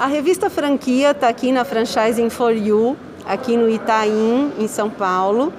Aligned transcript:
A 0.00 0.06
revista 0.06 0.48
Franquia 0.48 1.10
está 1.10 1.28
aqui 1.28 1.52
na 1.52 1.62
Franchising 1.62 2.30
for 2.30 2.52
You, 2.52 2.96
aqui 3.26 3.54
no 3.54 3.68
Itaim, 3.68 4.50
em 4.58 4.66
São 4.66 4.88
Paulo. 4.88 5.52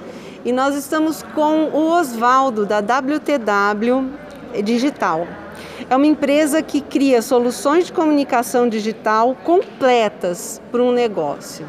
E 0.44 0.50
nós 0.50 0.74
estamos 0.74 1.22
com 1.32 1.66
o 1.66 1.92
Oswaldo, 1.92 2.66
da 2.66 2.80
WTW 2.80 4.10
Digital. 4.64 5.28
É 5.88 5.94
uma 5.94 6.08
empresa 6.08 6.60
que 6.60 6.80
cria 6.80 7.22
soluções 7.22 7.86
de 7.86 7.92
comunicação 7.92 8.68
digital 8.68 9.36
completas 9.44 10.60
para 10.72 10.82
um 10.82 10.90
negócio. 10.90 11.64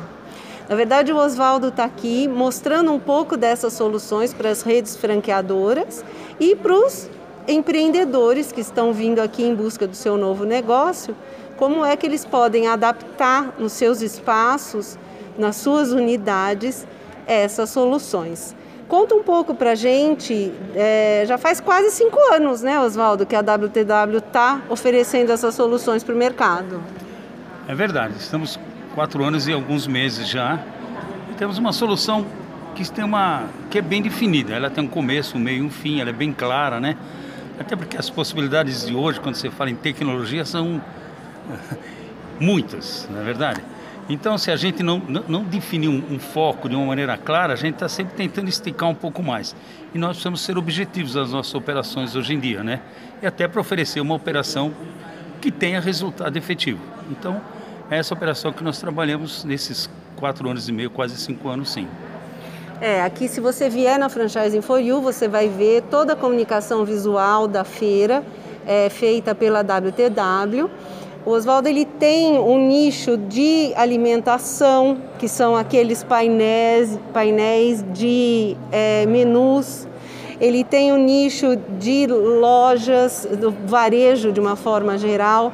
Na 0.67 0.75
verdade, 0.75 1.13
o 1.13 1.17
Oswaldo 1.17 1.67
está 1.67 1.83
aqui 1.83 2.27
mostrando 2.27 2.91
um 2.91 2.99
pouco 2.99 3.37
dessas 3.37 3.73
soluções 3.73 4.33
para 4.33 4.49
as 4.49 4.63
redes 4.63 4.95
franqueadoras 4.95 6.03
e 6.39 6.55
para 6.55 6.73
os 6.73 7.07
empreendedores 7.47 8.51
que 8.51 8.61
estão 8.61 8.93
vindo 8.93 9.19
aqui 9.19 9.43
em 9.43 9.53
busca 9.53 9.85
do 9.85 9.95
seu 9.95 10.17
novo 10.17 10.45
negócio, 10.45 11.15
como 11.57 11.85
é 11.85 11.95
que 11.95 12.05
eles 12.05 12.25
podem 12.25 12.67
adaptar 12.67 13.53
nos 13.57 13.73
seus 13.73 14.01
espaços, 14.01 14.97
nas 15.37 15.55
suas 15.55 15.91
unidades, 15.91 16.87
essas 17.27 17.69
soluções. 17.69 18.55
Conta 18.87 19.15
um 19.15 19.23
pouco 19.23 19.55
para 19.55 19.71
a 19.71 19.75
gente, 19.75 20.51
é, 20.75 21.23
já 21.25 21.37
faz 21.37 21.59
quase 21.59 21.89
cinco 21.91 22.19
anos, 22.33 22.61
né, 22.61 22.79
Oswaldo, 22.79 23.25
que 23.25 23.35
a 23.35 23.39
WTW 23.39 24.17
está 24.17 24.61
oferecendo 24.69 25.31
essas 25.31 25.55
soluções 25.55 26.03
para 26.03 26.13
o 26.13 26.17
mercado. 26.17 26.81
É 27.67 27.73
verdade, 27.73 28.15
estamos 28.19 28.59
quatro 28.93 29.23
anos 29.23 29.47
e 29.47 29.53
alguns 29.53 29.87
meses 29.87 30.27
já. 30.27 30.59
E 31.31 31.33
temos 31.35 31.57
uma 31.57 31.71
solução 31.71 32.25
que 32.75 32.89
tem 32.91 33.03
uma 33.03 33.43
que 33.69 33.77
é 33.77 33.81
bem 33.81 34.01
definida. 34.01 34.53
Ela 34.53 34.69
tem 34.69 34.83
um 34.83 34.87
começo, 34.87 35.37
um 35.37 35.39
meio 35.39 35.63
e 35.63 35.65
um 35.65 35.69
fim. 35.69 36.01
Ela 36.01 36.09
é 36.09 36.13
bem 36.13 36.33
clara, 36.33 36.79
né? 36.79 36.97
Até 37.59 37.75
porque 37.75 37.97
as 37.97 38.09
possibilidades 38.09 38.85
de 38.85 38.95
hoje, 38.95 39.19
quando 39.19 39.35
você 39.35 39.49
fala 39.49 39.69
em 39.69 39.75
tecnologia, 39.75 40.43
são 40.43 40.81
muitas, 42.39 43.07
não 43.11 43.21
é 43.21 43.23
verdade? 43.23 43.63
Então, 44.09 44.37
se 44.37 44.51
a 44.51 44.55
gente 44.57 44.83
não, 44.83 44.99
não 44.99 45.43
definir 45.43 45.87
um, 45.87 46.03
um, 46.11 46.19
foco 46.19 46.67
de 46.67 46.75
uma 46.75 46.85
maneira 46.85 47.17
clara, 47.17 47.53
a 47.53 47.55
gente 47.55 47.75
está 47.75 47.87
sempre 47.87 48.13
tentando 48.15 48.49
esticar 48.49 48.89
um 48.89 48.95
pouco 48.95 49.23
mais. 49.23 49.55
E 49.93 49.97
nós 49.97 50.09
precisamos 50.09 50.41
ser 50.41 50.57
objetivos 50.57 51.15
nas 51.15 51.31
nossas 51.31 51.55
operações 51.55 52.13
hoje 52.13 52.33
em 52.33 52.39
dia, 52.39 52.63
né? 52.63 52.81
E 53.21 53.25
até 53.25 53.47
para 53.47 53.61
oferecer 53.61 54.01
uma 54.01 54.13
operação 54.13 54.73
que 55.39 55.51
tenha 55.51 55.79
resultado 55.79 56.35
efetivo. 56.35 56.81
Então, 57.09 57.41
é 57.89 57.97
essa 57.97 58.13
operação 58.13 58.51
que 58.51 58.63
nós 58.63 58.77
trabalhamos 58.77 59.45
nesses 59.45 59.89
quatro 60.17 60.49
anos 60.49 60.67
e 60.67 60.71
meio, 60.73 60.89
quase 60.89 61.15
cinco 61.15 61.47
anos, 61.47 61.69
sim. 61.71 61.87
É, 62.81 63.01
aqui 63.03 63.29
se 63.29 63.39
você 63.39 63.69
vier 63.69 63.97
na 63.97 64.09
Franchising 64.09 64.61
for 64.61 64.79
You, 64.79 65.01
você 65.01 65.27
vai 65.27 65.47
ver 65.47 65.83
toda 65.83 66.13
a 66.13 66.15
comunicação 66.15 66.83
visual 66.83 67.47
da 67.47 67.63
feira 67.63 68.23
é, 68.65 68.89
feita 68.89 69.33
pela 69.33 69.61
WTW. 69.61 70.69
O 71.25 71.31
Oswaldo 71.31 71.69
ele 71.69 71.85
tem 71.85 72.37
um 72.37 72.67
nicho 72.67 73.15
de 73.15 73.71
alimentação, 73.77 74.97
que 75.17 75.29
são 75.29 75.55
aqueles 75.55 76.03
painéis, 76.03 76.99
painéis 77.13 77.81
de 77.93 78.57
é, 78.69 79.05
menus. 79.05 79.87
Ele 80.41 80.65
tem 80.65 80.91
um 80.91 80.97
nicho 80.97 81.55
de 81.79 82.07
lojas, 82.07 83.25
do 83.39 83.51
varejo 83.65 84.33
de 84.33 84.41
uma 84.41 84.57
forma 84.57 84.97
geral. 84.97 85.53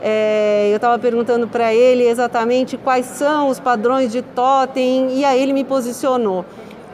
É, 0.00 0.70
eu 0.72 0.76
estava 0.76 0.98
perguntando 0.98 1.46
para 1.46 1.74
ele 1.74 2.04
exatamente 2.04 2.78
quais 2.78 3.04
são 3.04 3.50
os 3.50 3.60
padrões 3.60 4.10
de 4.10 4.22
totem 4.22 5.18
e 5.18 5.26
aí 5.26 5.42
ele 5.42 5.52
me 5.52 5.62
posicionou. 5.62 6.42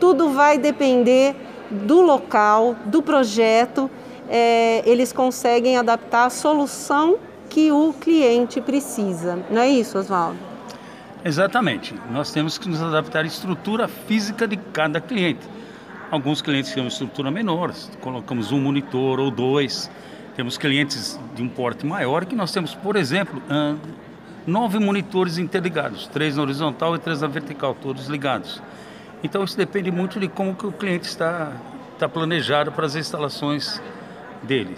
Tudo 0.01 0.31
vai 0.31 0.59
depender 0.59 1.37
do 1.71 2.01
local, 2.01 2.75
do 2.85 3.01
projeto. 3.01 3.89
É, 4.29 4.83
eles 4.85 5.13
conseguem 5.13 5.77
adaptar 5.77 6.25
a 6.25 6.31
solução 6.31 7.28
que 7.59 7.73
o 7.73 7.93
cliente 7.93 8.61
precisa. 8.61 9.37
Não 9.51 9.61
é 9.61 9.69
isso, 9.69 9.99
Oswaldo? 9.99 10.39
Exatamente. 11.25 11.93
Nós 12.09 12.31
temos 12.31 12.57
que 12.57 12.69
nos 12.69 12.81
adaptar 12.81 13.25
à 13.25 13.27
estrutura 13.27 13.89
física 13.89 14.47
de 14.47 14.57
cada 14.57 15.01
cliente. 15.01 15.45
Alguns 16.09 16.41
clientes 16.41 16.73
têm 16.73 16.85
uma 16.85 16.89
estrutura 16.89 17.33
menor, 17.33 17.75
colocamos 18.01 18.53
um 18.53 18.61
monitor 18.61 19.19
ou 19.19 19.29
dois. 19.29 19.91
Temos 20.37 20.57
clientes 20.57 21.19
de 21.35 21.43
um 21.43 21.49
porte 21.49 21.85
maior 21.85 22.25
que 22.27 22.37
nós 22.37 22.53
temos, 22.53 22.77
por 22.77 22.95
exemplo, 22.95 23.43
nove 24.47 24.79
monitores 24.79 25.37
interligados, 25.37 26.07
três 26.07 26.37
na 26.37 26.43
horizontal 26.43 26.95
e 26.95 27.01
três 27.01 27.23
na 27.23 27.27
vertical, 27.27 27.75
todos 27.75 28.07
ligados. 28.07 28.63
Então 29.21 29.43
isso 29.43 29.57
depende 29.57 29.91
muito 29.91 30.21
de 30.21 30.29
como 30.29 30.55
que 30.55 30.65
o 30.65 30.71
cliente 30.71 31.09
está, 31.09 31.51
está 31.93 32.09
planejado 32.09 32.71
para 32.71 32.87
as 32.87 32.95
instalações 32.95 33.83
dele. 34.45 34.77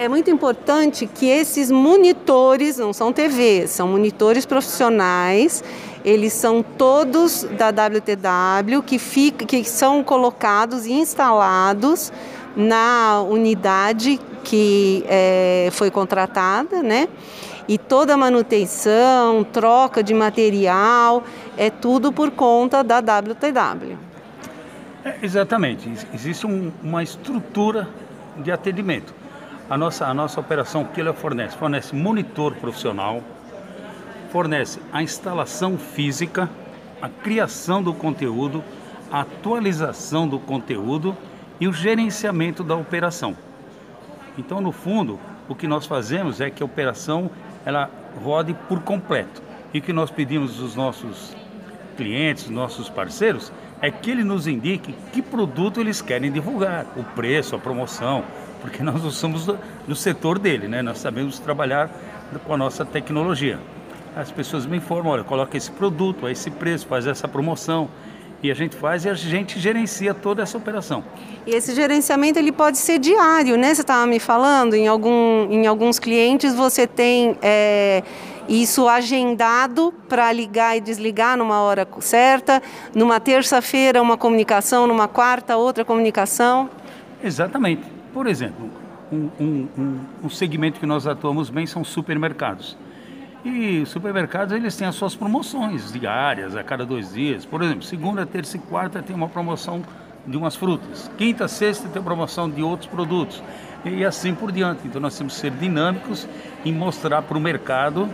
É 0.00 0.08
muito 0.08 0.30
importante 0.30 1.06
que 1.06 1.26
esses 1.26 1.70
monitores, 1.70 2.78
não 2.78 2.90
são 2.90 3.12
TVs, 3.12 3.68
são 3.68 3.86
monitores 3.86 4.46
profissionais, 4.46 5.62
eles 6.02 6.32
são 6.32 6.62
todos 6.62 7.44
da 7.58 7.68
WTW, 7.68 8.82
que, 8.82 8.98
fica, 8.98 9.44
que 9.44 9.62
são 9.62 10.02
colocados 10.02 10.86
e 10.86 10.92
instalados 10.92 12.10
na 12.56 13.20
unidade 13.20 14.18
que 14.42 15.04
é, 15.06 15.68
foi 15.70 15.90
contratada, 15.90 16.82
né? 16.82 17.06
E 17.68 17.76
toda 17.76 18.14
a 18.14 18.16
manutenção, 18.16 19.44
troca 19.44 20.02
de 20.02 20.14
material, 20.14 21.22
é 21.58 21.68
tudo 21.68 22.10
por 22.10 22.30
conta 22.30 22.82
da 22.82 23.00
WTW. 23.00 23.98
É, 25.04 25.16
exatamente. 25.22 25.92
Existe 26.14 26.46
um, 26.46 26.72
uma 26.82 27.02
estrutura 27.02 27.86
de 28.38 28.50
atendimento. 28.50 29.19
A 29.70 29.78
nossa, 29.78 30.04
a 30.04 30.12
nossa 30.12 30.40
operação, 30.40 30.88
ela 30.96 31.14
fornece? 31.14 31.56
Fornece 31.56 31.94
monitor 31.94 32.56
profissional, 32.56 33.22
fornece 34.32 34.80
a 34.92 35.00
instalação 35.00 35.78
física, 35.78 36.50
a 37.00 37.08
criação 37.08 37.80
do 37.80 37.94
conteúdo, 37.94 38.64
a 39.12 39.20
atualização 39.20 40.26
do 40.26 40.40
conteúdo 40.40 41.16
e 41.60 41.68
o 41.68 41.72
gerenciamento 41.72 42.64
da 42.64 42.74
operação. 42.74 43.36
Então, 44.36 44.60
no 44.60 44.72
fundo, 44.72 45.20
o 45.48 45.54
que 45.54 45.68
nós 45.68 45.86
fazemos 45.86 46.40
é 46.40 46.50
que 46.50 46.64
a 46.64 46.66
operação 46.66 47.30
ela 47.64 47.88
rode 48.24 48.52
por 48.68 48.80
completo. 48.80 49.40
E 49.72 49.78
o 49.78 49.82
que 49.82 49.92
nós 49.92 50.10
pedimos 50.10 50.56
dos 50.56 50.74
nossos 50.74 51.32
clientes, 51.96 52.50
nossos 52.50 52.88
parceiros, 52.88 53.52
é 53.80 53.88
que 53.88 54.10
ele 54.10 54.24
nos 54.24 54.48
indique 54.48 54.96
que 55.12 55.22
produto 55.22 55.80
eles 55.80 56.02
querem 56.02 56.32
divulgar, 56.32 56.86
o 56.96 57.04
preço, 57.04 57.54
a 57.54 57.58
promoção, 57.58 58.24
porque 58.60 58.82
nós 58.82 59.02
não 59.02 59.10
somos 59.10 59.46
do, 59.46 59.58
do 59.86 59.96
setor 59.96 60.38
dele, 60.38 60.68
né? 60.68 60.82
Nós 60.82 60.98
sabemos 60.98 61.38
trabalhar 61.38 61.90
com 62.44 62.54
a 62.54 62.56
nossa 62.56 62.84
tecnologia. 62.84 63.58
As 64.14 64.30
pessoas 64.30 64.66
me 64.66 64.76
informam, 64.76 65.12
olha, 65.12 65.24
coloca 65.24 65.56
esse 65.56 65.70
produto 65.70 66.26
a 66.26 66.32
esse 66.32 66.50
preço, 66.50 66.86
faz 66.86 67.06
essa 67.06 67.28
promoção. 67.28 67.88
E 68.42 68.50
a 68.50 68.54
gente 68.54 68.74
faz 68.74 69.04
e 69.04 69.08
a 69.08 69.14
gente 69.14 69.60
gerencia 69.60 70.14
toda 70.14 70.42
essa 70.42 70.56
operação. 70.56 71.04
E 71.46 71.50
esse 71.50 71.74
gerenciamento 71.74 72.38
ele 72.38 72.50
pode 72.50 72.78
ser 72.78 72.98
diário, 72.98 73.58
né? 73.58 73.74
Você 73.74 73.82
estava 73.82 74.06
me 74.06 74.18
falando, 74.18 74.74
em, 74.74 74.88
algum, 74.88 75.46
em 75.50 75.66
alguns 75.66 75.98
clientes 75.98 76.54
você 76.54 76.86
tem 76.86 77.36
é, 77.42 78.02
isso 78.48 78.88
agendado 78.88 79.92
para 80.08 80.32
ligar 80.32 80.74
e 80.74 80.80
desligar 80.80 81.36
numa 81.36 81.60
hora 81.60 81.86
certa, 82.00 82.62
numa 82.94 83.20
terça-feira 83.20 84.00
uma 84.00 84.16
comunicação, 84.16 84.86
numa 84.86 85.06
quarta 85.06 85.58
outra 85.58 85.84
comunicação. 85.84 86.70
Exatamente. 87.22 87.99
Por 88.12 88.26
exemplo, 88.26 88.68
um, 89.12 89.28
um, 89.40 89.68
um, 89.78 90.00
um 90.24 90.30
segmento 90.30 90.80
que 90.80 90.86
nós 90.86 91.06
atuamos 91.06 91.50
bem 91.50 91.66
são 91.66 91.84
supermercados. 91.84 92.76
E 93.44 93.86
supermercados 93.86 94.54
eles 94.54 94.76
têm 94.76 94.86
as 94.86 94.94
suas 94.94 95.14
promoções 95.14 95.92
diárias, 95.92 96.54
a 96.54 96.62
cada 96.62 96.84
dois 96.84 97.14
dias. 97.14 97.46
Por 97.46 97.62
exemplo, 97.62 97.82
segunda, 97.82 98.26
terça 98.26 98.56
e 98.56 98.60
quarta 98.60 99.02
tem 99.02 99.16
uma 99.16 99.28
promoção 99.28 99.82
de 100.26 100.36
umas 100.36 100.54
frutas. 100.54 101.10
Quinta, 101.16 101.48
sexta 101.48 101.88
tem 101.88 102.02
promoção 102.02 102.50
de 102.50 102.62
outros 102.62 102.88
produtos. 102.88 103.42
E 103.84 104.04
assim 104.04 104.34
por 104.34 104.52
diante. 104.52 104.86
Então 104.86 105.00
nós 105.00 105.16
temos 105.16 105.34
que 105.34 105.40
ser 105.40 105.52
dinâmicos 105.52 106.28
e 106.64 106.70
mostrar 106.70 107.22
para 107.22 107.38
o 107.38 107.40
mercado, 107.40 108.08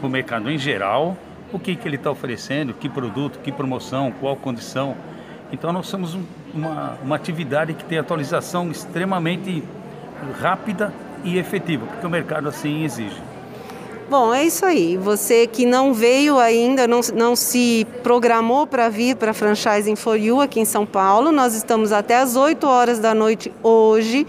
para 0.00 0.06
o 0.06 0.10
mercado 0.10 0.50
em 0.50 0.58
geral, 0.58 1.16
o 1.52 1.58
que, 1.58 1.76
que 1.76 1.86
ele 1.86 1.96
está 1.96 2.10
oferecendo, 2.10 2.74
que 2.74 2.88
produto, 2.88 3.38
que 3.38 3.52
promoção, 3.52 4.12
qual 4.20 4.34
condição. 4.34 4.96
Então 5.52 5.72
nós 5.72 5.86
somos 5.86 6.18
uma, 6.54 6.98
uma 7.02 7.16
atividade 7.16 7.74
que 7.74 7.84
tem 7.84 7.98
atualização 7.98 8.70
extremamente 8.70 9.62
rápida 10.40 10.92
e 11.24 11.38
efetiva, 11.38 11.86
porque 11.86 12.06
o 12.06 12.10
mercado 12.10 12.48
assim 12.48 12.84
exige. 12.84 13.20
Bom, 14.10 14.34
é 14.34 14.44
isso 14.44 14.66
aí. 14.66 14.96
Você 14.98 15.46
que 15.46 15.64
não 15.64 15.94
veio 15.94 16.38
ainda, 16.38 16.86
não, 16.86 17.00
não 17.14 17.34
se 17.34 17.86
programou 18.02 18.66
para 18.66 18.88
vir 18.88 19.16
para 19.16 19.30
a 19.30 19.34
Franchising 19.34 19.96
for 19.96 20.16
You 20.16 20.40
aqui 20.40 20.60
em 20.60 20.64
São 20.64 20.84
Paulo, 20.84 21.32
nós 21.32 21.54
estamos 21.54 21.92
até 21.92 22.18
às 22.18 22.36
8 22.36 22.66
horas 22.66 22.98
da 22.98 23.14
noite 23.14 23.50
hoje, 23.62 24.26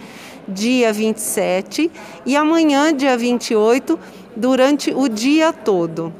dia 0.47 0.93
27, 0.93 1.91
e 2.25 2.35
amanhã, 2.37 2.95
dia 2.95 3.17
28, 3.17 3.99
durante 4.35 4.93
o 4.93 5.09
dia 5.09 5.51
todo. 5.51 6.13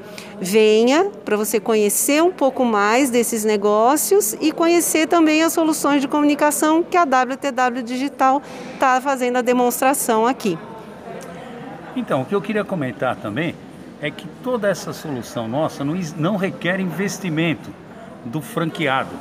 Venha 0.43 1.09
para 1.23 1.37
você 1.37 1.57
conhecer 1.57 2.21
um 2.21 2.29
pouco 2.29 2.65
mais 2.65 3.09
desses 3.09 3.45
negócios 3.45 4.35
e 4.41 4.51
conhecer 4.51 5.07
também 5.07 5.41
as 5.41 5.53
soluções 5.53 6.01
de 6.01 6.07
comunicação 6.09 6.83
que 6.83 6.97
a 6.97 7.03
WTW 7.03 7.81
Digital 7.81 8.41
está 8.73 8.99
fazendo 8.99 9.37
a 9.37 9.41
demonstração 9.41 10.27
aqui. 10.27 10.59
Então, 11.95 12.23
o 12.23 12.25
que 12.25 12.35
eu 12.35 12.41
queria 12.41 12.65
comentar 12.65 13.15
também 13.15 13.55
é 14.01 14.11
que 14.11 14.27
toda 14.43 14.67
essa 14.67 14.91
solução 14.91 15.47
nossa 15.47 15.81
não, 15.85 15.95
não 16.17 16.35
requer 16.35 16.77
investimento 16.81 17.73
do 18.25 18.41
franqueado, 18.41 19.15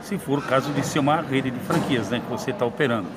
se 0.00 0.16
for 0.16 0.38
o 0.38 0.42
caso 0.42 0.72
de 0.72 0.86
ser 0.86 1.00
uma 1.00 1.20
rede 1.20 1.50
de 1.50 1.60
franquias 1.60 2.08
né, 2.08 2.18
que 2.18 2.30
você 2.30 2.50
está 2.50 2.64
operando. 2.64 3.08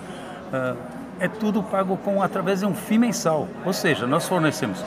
Uh, 0.51 0.75
é 1.21 1.29
tudo 1.29 1.63
pago 1.63 1.95
com 1.95 2.21
através 2.21 2.59
de 2.59 2.65
um 2.65 2.75
FII 2.75 2.97
mensal, 2.97 3.47
ou 3.65 3.71
seja, 3.71 4.05
nós 4.05 4.27
fornecemos 4.27 4.83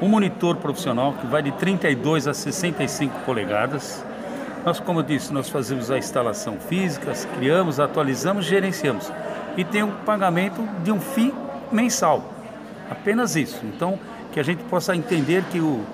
um 0.00 0.08
monitor 0.08 0.56
profissional 0.56 1.12
que 1.14 1.26
vai 1.26 1.42
de 1.42 1.52
32 1.52 2.26
a 2.26 2.34
65 2.34 3.20
polegadas. 3.20 4.04
Nós, 4.64 4.80
como 4.80 5.00
eu 5.00 5.02
disse, 5.02 5.32
nós 5.32 5.48
fazemos 5.48 5.90
a 5.90 5.98
instalação 5.98 6.58
física, 6.58 7.12
criamos, 7.36 7.78
atualizamos, 7.78 8.46
gerenciamos. 8.46 9.12
E 9.56 9.64
tem 9.64 9.82
um 9.82 9.90
pagamento 9.90 10.66
de 10.82 10.90
um 10.90 11.00
FII 11.00 11.32
mensal. 11.70 12.32
Apenas 12.90 13.36
isso. 13.36 13.60
Então, 13.64 13.98
que 14.32 14.40
a 14.40 14.42
gente 14.42 14.62
possa 14.64 14.96
entender 14.96 15.44
que 15.44 15.60
o, 15.60 15.84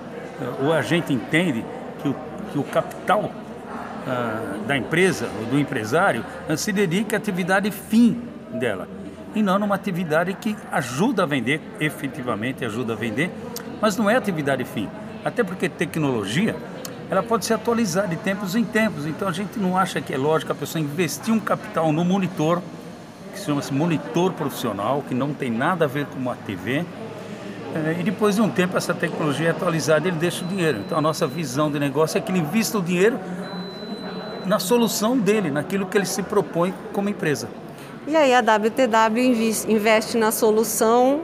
o 0.61 0.71
agente 0.71 1.13
entende 1.13 1.63
que 2.01 2.09
o, 2.09 2.15
que 2.51 2.59
o 2.59 2.63
capital 2.63 3.25
uh, 3.25 4.59
da 4.65 4.75
empresa 4.77 5.29
ou 5.39 5.45
do 5.45 5.59
empresário 5.59 6.25
uh, 6.49 6.57
se 6.57 6.71
dedique 6.71 7.13
à 7.13 7.17
atividade 7.17 7.69
fim 7.69 8.21
dela 8.53 8.87
e 9.35 9.41
não 9.41 9.57
numa 9.57 9.75
atividade 9.75 10.33
que 10.33 10.55
ajuda 10.71 11.23
a 11.23 11.25
vender, 11.25 11.61
efetivamente 11.79 12.65
ajuda 12.65 12.93
a 12.93 12.95
vender, 12.95 13.31
mas 13.81 13.97
não 13.97 14.09
é 14.09 14.15
atividade 14.15 14.63
fim. 14.63 14.87
Até 15.25 15.43
porque 15.43 15.67
tecnologia, 15.67 16.55
ela 17.09 17.23
pode 17.23 17.45
ser 17.45 17.55
atualizada 17.55 18.07
de 18.07 18.15
tempos 18.15 18.55
em 18.55 18.63
tempos. 18.63 19.05
Então 19.05 19.27
a 19.27 19.31
gente 19.31 19.59
não 19.59 19.77
acha 19.77 19.99
que 19.99 20.13
é 20.13 20.17
lógico 20.17 20.51
a 20.51 20.55
pessoa 20.55 20.81
investir 20.81 21.33
um 21.33 21.39
capital 21.39 21.91
no 21.91 22.05
monitor, 22.05 22.61
que 23.33 23.39
chama-se 23.39 23.73
monitor 23.73 24.31
profissional, 24.33 25.03
que 25.07 25.13
não 25.13 25.33
tem 25.33 25.49
nada 25.49 25.85
a 25.85 25.87
ver 25.87 26.05
com 26.05 26.19
uma 26.19 26.35
TV, 26.35 26.85
é, 27.73 27.97
e 27.99 28.03
depois 28.03 28.35
de 28.35 28.41
um 28.41 28.49
tempo 28.49 28.77
essa 28.77 28.93
tecnologia 28.93 29.47
é 29.47 29.51
atualizada, 29.51 30.07
ele 30.07 30.17
deixa 30.17 30.43
o 30.43 30.47
dinheiro. 30.47 30.79
Então 30.85 30.97
a 30.97 31.01
nossa 31.01 31.25
visão 31.25 31.71
de 31.71 31.79
negócio 31.79 32.17
é 32.17 32.21
que 32.21 32.31
ele 32.31 32.39
invista 32.39 32.77
o 32.77 32.81
dinheiro 32.81 33.17
na 34.45 34.59
solução 34.59 35.17
dele, 35.17 35.49
naquilo 35.49 35.85
que 35.85 35.97
ele 35.97 36.05
se 36.05 36.21
propõe 36.21 36.73
como 36.91 37.07
empresa. 37.07 37.47
E 38.07 38.15
aí 38.15 38.33
a 38.33 38.39
WTW 38.39 39.23
investe 39.69 40.17
na 40.17 40.31
solução 40.31 41.21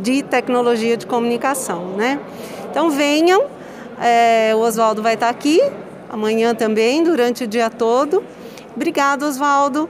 de 0.00 0.22
tecnologia 0.22 0.96
de 0.96 1.06
comunicação, 1.06 1.96
né? 1.96 2.18
Então 2.70 2.90
venham, 2.90 3.44
é, 4.00 4.52
o 4.54 4.58
Oswaldo 4.58 5.02
vai 5.02 5.14
estar 5.14 5.28
aqui 5.28 5.60
amanhã 6.08 6.54
também, 6.54 7.04
durante 7.04 7.44
o 7.44 7.46
dia 7.46 7.70
todo. 7.70 8.22
Obrigado, 8.74 9.22
Oswaldo. 9.24 9.88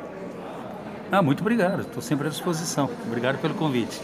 Ah, 1.10 1.22
muito 1.22 1.40
obrigado, 1.40 1.80
estou 1.80 2.02
sempre 2.02 2.28
à 2.28 2.30
disposição. 2.30 2.88
Obrigado 3.06 3.38
pelo 3.38 3.54
convite. 3.54 4.00